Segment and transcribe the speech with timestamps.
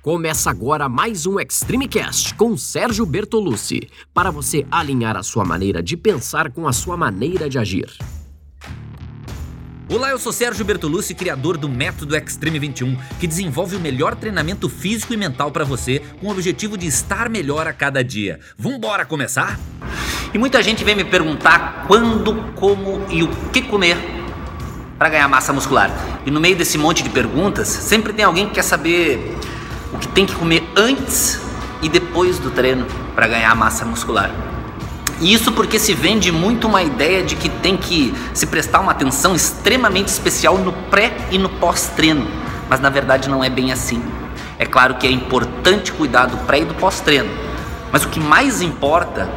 [0.00, 5.82] Começa agora mais um Extreme Cast com Sérgio Bertolucci, para você alinhar a sua maneira
[5.82, 7.90] de pensar com a sua maneira de agir.
[9.90, 14.68] Olá, eu sou Sérgio Bertolucci, criador do Método Extreme 21, que desenvolve o melhor treinamento
[14.68, 18.38] físico e mental para você, com o objetivo de estar melhor a cada dia.
[18.56, 19.58] Vambora começar?
[20.32, 23.96] E muita gente vem me perguntar quando, como e o que comer
[24.96, 25.90] para ganhar massa muscular.
[26.24, 29.36] E no meio desse monte de perguntas, sempre tem alguém que quer saber
[29.92, 31.40] o que tem que comer antes
[31.82, 34.30] e depois do treino para ganhar massa muscular.
[35.20, 38.92] E isso porque se vende muito uma ideia de que tem que se prestar uma
[38.92, 42.26] atenção extremamente especial no pré e no pós-treino,
[42.68, 44.02] mas na verdade não é bem assim.
[44.58, 47.30] É claro que é importante cuidar do pré e do pós-treino,
[47.90, 49.28] mas o que mais importa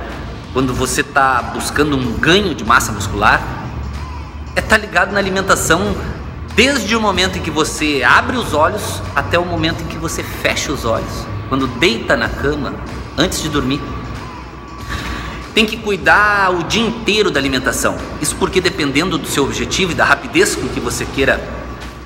[0.53, 3.41] quando você está buscando um ganho de massa muscular
[4.55, 5.95] é estar tá ligado na alimentação
[6.55, 10.23] desde o momento em que você abre os olhos até o momento em que você
[10.23, 12.73] fecha os olhos, quando deita na cama
[13.17, 13.81] antes de dormir.
[15.53, 17.97] Tem que cuidar o dia inteiro da alimentação.
[18.21, 21.41] Isso porque dependendo do seu objetivo e da rapidez com que você queira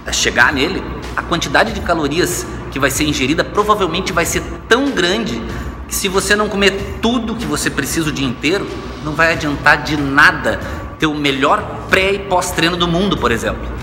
[0.05, 0.83] eh, chegar nele,
[1.15, 5.41] a quantidade de calorias que vai ser ingerida provavelmente vai ser tão grande
[5.87, 8.67] que se você não comer tudo que você precisa o dia inteiro,
[9.03, 10.59] não vai adiantar de nada
[10.97, 13.74] ter o melhor pré e pós-treino do mundo, por exemplo.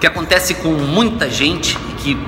[0.00, 2.26] Que acontece com muita gente e que,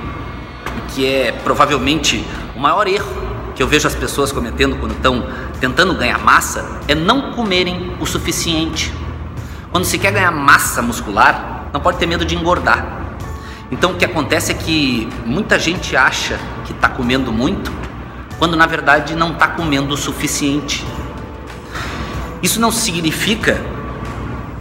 [0.89, 3.07] que é provavelmente o maior erro
[3.55, 5.25] que eu vejo as pessoas cometendo quando estão
[5.59, 8.91] tentando ganhar massa é não comerem o suficiente.
[9.71, 12.99] Quando se quer ganhar massa muscular, não pode ter medo de engordar.
[13.71, 17.71] Então o que acontece é que muita gente acha que está comendo muito,
[18.37, 20.85] quando na verdade não está comendo o suficiente.
[22.43, 23.61] Isso não significa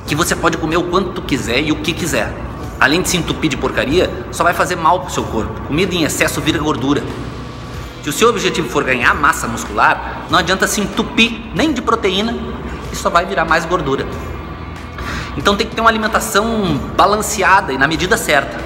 [0.06, 2.33] que você pode comer o quanto quiser e o que quiser
[2.80, 5.60] além de se entupir de porcaria, só vai fazer mal pro seu corpo.
[5.66, 7.02] Comida em excesso vira gordura.
[8.02, 12.34] Se o seu objetivo for ganhar massa muscular, não adianta se entupir nem de proteína
[12.90, 14.06] e só vai virar mais gordura.
[15.36, 18.58] Então tem que ter uma alimentação balanceada e na medida certa.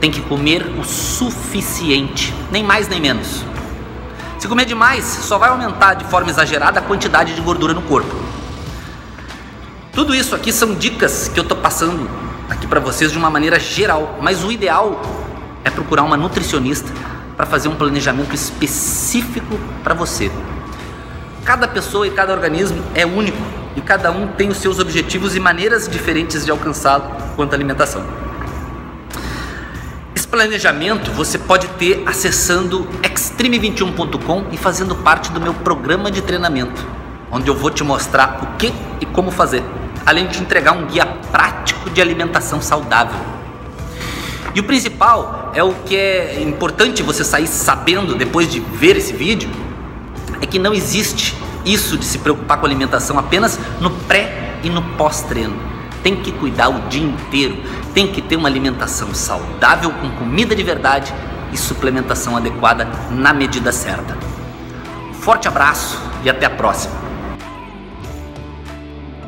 [0.00, 3.44] Tem que comer o suficiente, nem mais nem menos.
[4.40, 8.14] Se comer demais, só vai aumentar de forma exagerada a quantidade de gordura no corpo.
[9.92, 12.08] Tudo isso aqui são dicas que eu estou passando
[12.50, 15.00] aqui para vocês de uma maneira geral, mas o ideal
[15.64, 16.90] é procurar uma nutricionista
[17.36, 20.30] para fazer um planejamento específico para você.
[21.44, 23.38] Cada pessoa e cada organismo é único
[23.76, 27.04] e cada um tem os seus objetivos e maneiras diferentes de alcançá-lo
[27.36, 28.04] quanto à alimentação.
[30.14, 36.84] Esse planejamento você pode ter acessando extreme21.com e fazendo parte do meu programa de treinamento,
[37.30, 39.62] onde eu vou te mostrar o que e como fazer
[40.04, 41.59] além de te entregar um guia prático
[41.92, 43.18] de alimentação saudável.
[44.54, 49.12] E o principal é o que é importante você sair sabendo depois de ver esse
[49.12, 49.50] vídeo,
[50.40, 54.82] é que não existe isso de se preocupar com alimentação apenas no pré e no
[54.96, 55.54] pós-treino.
[56.02, 57.58] Tem que cuidar o dia inteiro,
[57.94, 61.12] tem que ter uma alimentação saudável com comida de verdade
[61.52, 64.16] e suplementação adequada na medida certa.
[65.20, 67.09] Forte abraço e até a próxima!